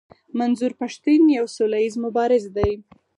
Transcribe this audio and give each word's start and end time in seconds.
منظور 0.39 0.71
پښتين 0.81 1.21
يو 1.37 1.45
سوله 1.57 1.77
ايز 1.83 1.95
مبارز 2.05 2.43
دی. 2.55 2.71